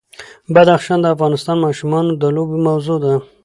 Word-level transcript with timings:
بدخشان 0.53 0.99
د 1.01 1.05
افغان 1.13 1.33
ماشومانو 1.65 2.11
د 2.21 2.23
لوبو 2.35 2.55
موضوع 2.67 2.97
ده. 3.03 3.13